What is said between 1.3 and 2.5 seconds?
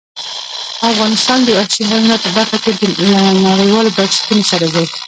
د وحشي حیواناتو